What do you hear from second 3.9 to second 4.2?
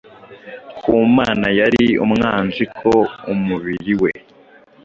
we